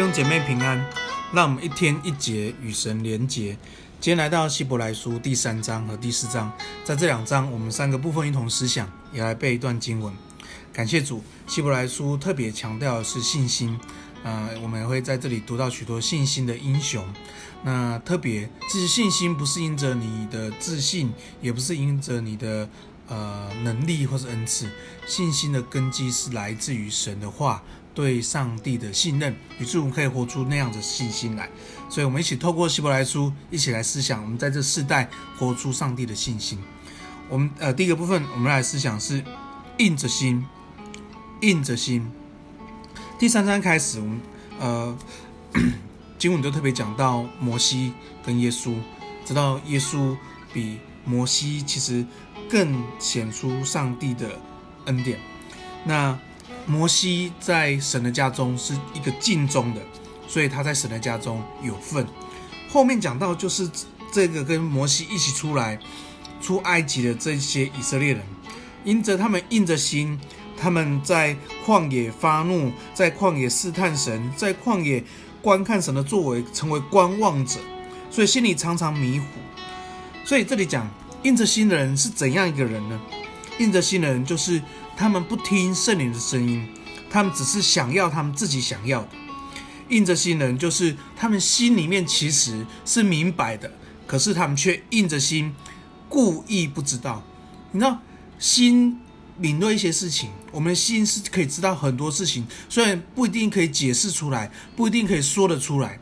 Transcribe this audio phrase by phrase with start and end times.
[0.00, 0.82] 用姐妹平安，
[1.30, 3.50] 让我们一天一节与神连结。
[4.00, 6.50] 今天来到希伯来书第三章和第四章，
[6.82, 10.10] 在这两章我们三个部分一同思想，也来背一段经文。
[10.72, 13.78] 感谢主，希伯来书特别强调的是信心。
[14.22, 17.04] 呃，我们也会在这里读到许多信心的英雄。
[17.62, 21.12] 那特别，这些信心不是因着你的自信，
[21.42, 22.66] 也不是因着你的
[23.06, 24.66] 呃能力或是恩赐，
[25.06, 27.62] 信心的根基是来自于神的话。
[27.94, 31.48] 对上帝的信任，于是我们可以活出那样的信心来。
[31.88, 36.58] 所以，我们一起透过希伯来书，一起来思想，我们在这世代活出上帝的信心。
[37.28, 39.22] 我们呃，第一个部分，我们来思想是
[39.78, 40.44] 硬着心，
[41.40, 42.10] 硬着心。
[43.18, 44.20] 第三章开始，我们
[44.60, 44.98] 呃，
[46.18, 47.92] 经文都特别讲到摩西
[48.24, 48.74] 跟耶稣，
[49.24, 50.16] 知道耶稣
[50.52, 52.06] 比摩西其实
[52.48, 54.38] 更显出上帝的
[54.86, 55.18] 恩典。
[55.84, 56.18] 那
[56.66, 59.80] 摩西在神的家中是一个敬忠的，
[60.28, 62.06] 所以他在神的家中有份。
[62.68, 63.68] 后面讲到就是
[64.12, 65.78] 这个跟摩西一起出来
[66.40, 68.22] 出埃及的这些以色列人，
[68.84, 70.18] 因着他们硬着心，
[70.56, 71.36] 他们在
[71.66, 75.02] 旷野发怒，在旷野试探神，在旷野
[75.42, 77.58] 观看神的作为，成为观望者，
[78.10, 79.24] 所以心里常常迷糊。
[80.24, 80.88] 所以这里讲
[81.24, 83.00] 硬着心的人是怎样一个人呢？
[83.58, 84.62] 硬着心的人就是。
[85.00, 86.68] 他们不听圣灵的声音，
[87.08, 89.08] 他们只是想要他们自己想要的。
[89.88, 93.72] 硬着心人就是他们心里面其实是明白的，
[94.06, 95.54] 可是他们却硬着心，
[96.06, 97.24] 故意不知道。
[97.72, 98.02] 你知道，
[98.38, 99.00] 心
[99.38, 105.98] 领略一些事情，我们的心是可以知道很多事情，虽然不一定可以解释出来，不一定可以说得出来，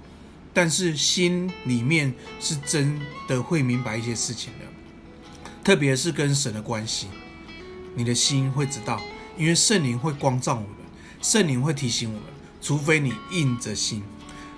[0.52, 4.64] 但是心里面是真的会明白一些事情的，
[5.62, 7.06] 特别是跟神的关系。
[7.98, 9.02] 你的心会知道，
[9.36, 10.68] 因为圣灵会光照我们，
[11.20, 12.22] 圣灵会提醒我们，
[12.62, 14.04] 除非你硬着心。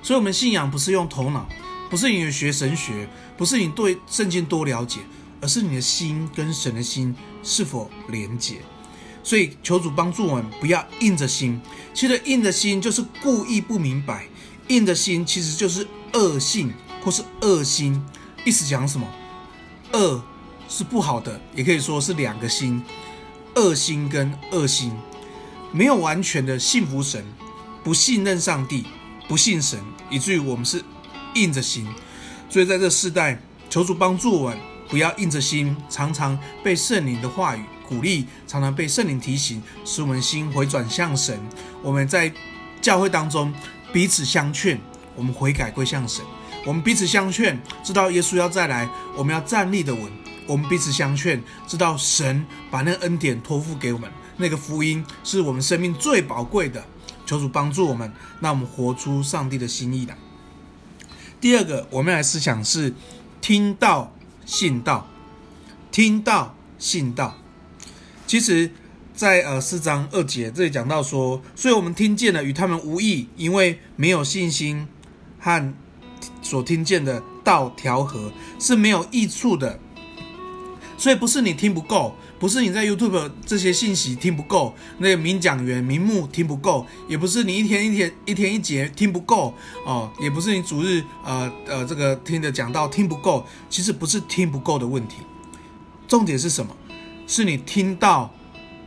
[0.02, 1.48] 所以，我们信仰不是用头脑，
[1.88, 3.08] 不是你学神学，
[3.38, 5.00] 不是你对圣经多了解，
[5.40, 8.60] 而是你的心跟神的心是否连结。
[9.22, 11.58] 所以，求主帮助我们，不要硬着心。
[11.94, 14.26] 其实，硬着心就是故意不明白，
[14.68, 18.02] 硬着心其实就是恶性或是恶心。
[18.44, 19.06] 意思讲什么？
[19.92, 20.22] 恶
[20.68, 22.82] 是不好的，也可以说是两个心。
[23.56, 24.92] 恶心跟恶心，
[25.72, 27.24] 没有完全的信服神，
[27.82, 28.84] 不信任上帝，
[29.28, 29.78] 不信神，
[30.08, 30.82] 以至于我们是
[31.34, 31.86] 硬着心。
[32.48, 41.40] 所以在这世代，求主帮助我们，不要硬着心，常常被圣灵的话语鼓励，常常被圣灵提醒，使我们心回转向神。
[41.82, 42.32] 我们在
[42.80, 43.52] 教会当中
[43.92, 44.80] 彼此相劝，
[45.14, 46.24] 我们悔改归向神。
[46.66, 50.10] 我们彼此相劝，知道耶稣要再来，我们要站立的稳。
[50.50, 56.84] 我们彼此相劝，知道神把那个恩典托付给我们，那个福音是我们生命最宝贵的。
[57.24, 60.18] 求主帮助我们，让我们活出上帝的心意来。
[61.40, 62.92] 第二个，我们来思想是
[63.40, 64.12] 听道
[64.44, 65.06] 信道，
[65.92, 67.36] 听道信道。
[68.26, 68.72] 其实
[69.14, 74.88] 在，在呃四章二节这里讲到说，所以我们听见了与他们无益，因为没有信心
[75.38, 75.72] 和
[76.42, 79.78] 所听见的道调和，是没有益处的。
[81.00, 89.54] 所以不是你听不够，不是你在 YouTube 这些信息听不够，那个名讲员名目听不够，也不是你一天一天一天一节听不够
[89.86, 95.22] 哦，也不是你主日呃呃这个听的讲道听不够，其实不是听不够的问题，
[96.06, 96.76] 重点是什么？
[97.26, 98.30] 是你听到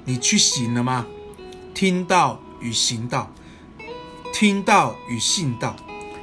[0.06, 1.08] 你去行了吗？
[1.74, 3.34] 听到与行道，
[4.32, 5.76] 听到与信道，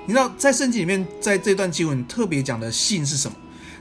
[0.07, 3.37] 你知道在圣经里面，在这段经文特别讲的信是什么？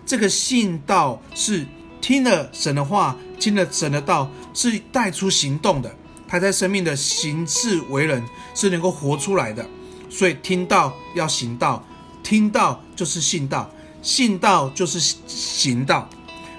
[0.08, 1.68] 这个信道是。
[2.02, 5.94] 听了神的话，听了神的道，是带出行动的。
[6.28, 8.24] 他在生命的行事为人
[8.54, 9.66] 是能够活出来的。
[10.10, 11.84] 所以听道要行道，
[12.24, 13.70] 听道就是信道，
[14.02, 16.10] 信道就是行道。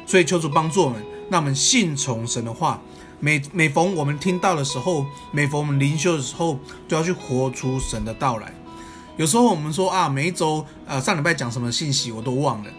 [0.06, 2.80] 所以求主帮助我们，让我们信从神的话。
[3.22, 8.52] 每每逢我们听到的时候，每逢我们灵修的时候，都要去活出神的道来。
[9.16, 12.70] 有时候我们说啊，每一周呃上礼拜讲什么信息我都忘了。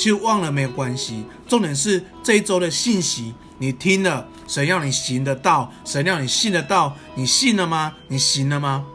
[0.00, 7.92] 其实忘了没有关系，重点是这一周的信息你听了，神要你行得到，神要你信得到，你信了吗？
[8.08, 8.86] 你行了吗？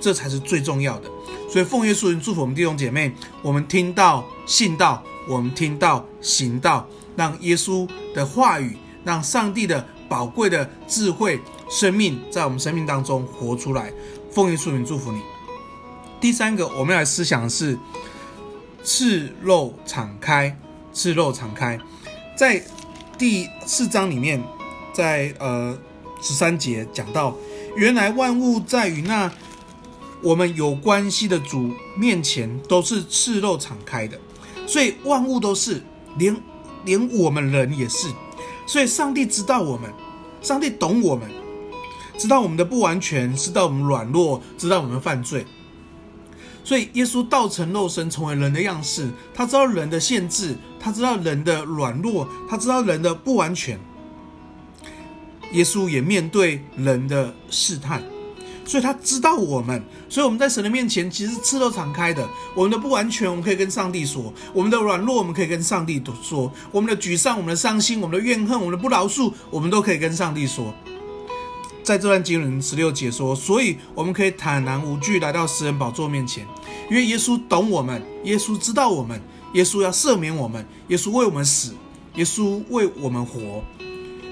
[0.00, 1.10] 这才是最重要的。
[1.50, 3.12] 所以奉耶稣名祝福我们弟兄姐妹，
[3.42, 6.86] 我们听到信道，我们听到行道，
[7.16, 13.92] 让耶稣的话语，让上帝的宝贵的智慧生命在我们生命当中活出来。
[14.30, 15.20] 奉耶稣名祝福你。
[16.20, 17.76] 第三个，我们要来思想的是。
[18.84, 20.56] 赤露敞开，
[20.92, 21.78] 赤露敞开，
[22.36, 22.62] 在
[23.16, 24.42] 第四章里面，
[24.92, 25.76] 在呃
[26.20, 27.36] 十三节讲到，
[27.76, 29.30] 原来万物在与那
[30.20, 34.18] 我们有关系的主面前都是赤露敞开的，
[34.66, 35.82] 所以万物都是，
[36.18, 36.36] 连
[36.84, 38.08] 连我们人也是。
[38.66, 39.92] 所以上帝知道我们，
[40.40, 41.30] 上帝懂我们，
[42.18, 45.44] 知道我们的不完全，知道我们软弱，知道我们犯罪。
[46.64, 49.08] 所以耶稣道成肉身，成为人的样式。
[49.34, 53.78] 他知道人的限制，他知道人的软弱，他知道人的不完全。
[55.52, 58.02] 耶稣也面对人的试探。
[58.64, 62.26] 所以他知道我们，所以我们在神的面前其实赤露敞开的。
[62.54, 70.72] 我们的不完全，我们可以跟上帝说；我们的软弱，我们可以跟上帝说；我们的沮丧、我们的伤心、我们的怨恨、我们的不饶恕，我们都可以跟上帝说。
[71.82, 76.46] 在这段经文十六节说，所以我们可以坦然无惧来到施恩宝座面前，
[76.90, 79.20] 因为耶稣懂我们，耶稣知道我们，
[79.54, 81.74] 耶稣要赦免我们，耶稣为我们死，
[82.14, 83.64] 耶稣为我们活，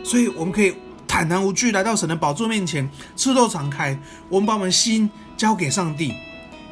[0.05, 0.75] 所以我们可以。
[1.13, 6.15] 坦然无惧来到神的宝座面前，赤肉敞开，我们把我们心交给上帝，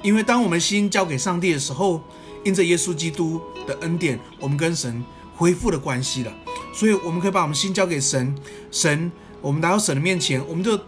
[0.00, 2.00] 因为当我们心交给上帝的时候，
[2.44, 5.04] 因着耶稣基督的恩典，我们跟神
[5.34, 6.32] 恢复了关系了。
[6.72, 8.32] 所以，我们可以把我们心交给神，
[8.70, 10.78] 神，我们来到神的面前，我们就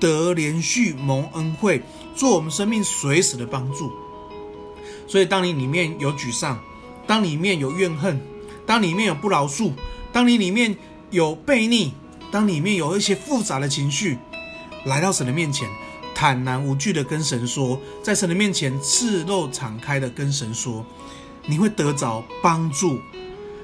[0.00, 1.82] 得连续蒙恩惠，
[2.14, 3.92] 做我们生命随时的帮助。
[5.06, 6.58] 所以，当你里面有沮丧，
[7.06, 8.20] 当你里面有怨恨，
[8.66, 9.72] 当你里面有不饶恕，
[10.12, 10.76] 当你里面
[11.10, 11.92] 有悖逆。
[12.30, 14.18] 当里面有一些复杂的情绪，
[14.84, 15.66] 来到神的面前，
[16.14, 20.84] 坦然无惧的跟神说，在神的面前赤露敞开的跟神说，
[21.46, 22.98] 你会得着帮助。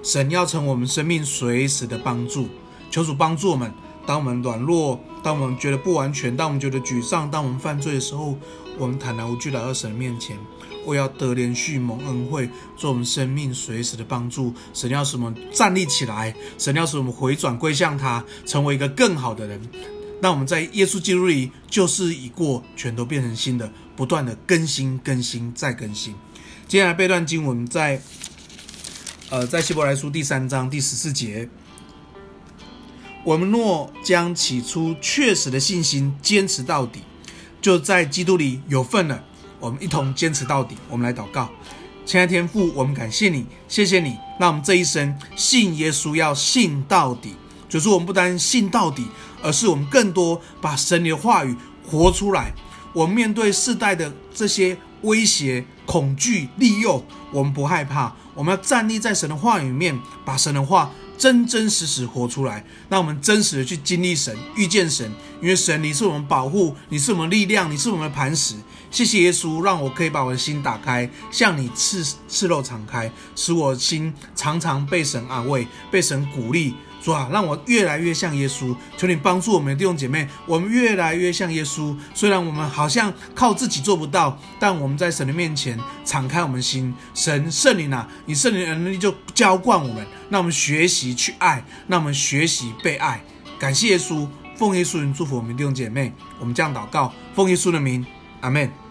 [0.02, 2.49] 神要成我们生命随时的帮助，
[2.90, 3.70] 求主帮助我们。
[4.06, 8.37] 当我们软弱，当我们觉得不完全，当我们觉得沮丧，当我们犯罪的时候，
[8.79, 10.37] 我们坦然无惧来到神面前。
[10.85, 12.47] 我要得连续蒙恩惠，
[12.77, 14.53] 做我们生命随时的帮助。
[14.75, 19.59] 神要使我们站立起来，神要使我们回转归向他，成为一个更好的人。
[20.21, 26.15] 那我们在耶稣基督里旧事已过，全都变成新的，不断的更新、更新再更新。
[26.69, 28.00] 接下来背段经文在，
[29.31, 31.49] 呃，在希伯来书第三章第十四节，
[33.25, 37.00] 我们若将起初确实的信心坚持到底，
[37.59, 39.25] 就在基督里有份了。
[39.59, 40.76] 我们一同坚持到底。
[40.91, 41.49] 我们来祷告，
[42.05, 44.19] 亲爱的天父，我们感谢你，谢谢你。
[44.38, 47.35] 那我们这一生信耶稣要信到底，
[47.67, 49.06] 就是我们不单信到底，
[49.43, 52.53] 而是我们更多把神的话语活出来。
[52.93, 58.15] 我们面对世代的这些威胁、恐惧、利诱，我们不害怕。
[58.35, 60.91] 我们要站立在神的话语面，把神的话。
[61.16, 65.11] 真真实实活出来，让我们真实的去经历神、遇见神。
[65.40, 68.55] 因为神，你是我们保护，你是我们力量，你是我们的磐石。
[68.90, 76.75] 谢谢耶稣，让我可以把我的心打开，向你赤赤露敞开，使我心常常被神安慰，被神鼓励。
[77.05, 81.95] 主啊，让我越来越像耶稣，求你帮助我们的弟兄姐妹，我们越来越像耶稣。
[82.15, 93.23] 虽然我们好像靠自己做不到，但我们在神的面前敞开我们心，神圣灵啊，你圣灵的能力就浇灌我们，让我们学习去爱，让我们学习被爱。
[93.59, 94.27] 感谢耶稣，
[94.57, 96.11] 奉耶稣名祝福我们弟兄姐妹。
[96.41, 98.03] 我们这样祷告，奉耶稣的名，
[98.41, 98.84] 阿门。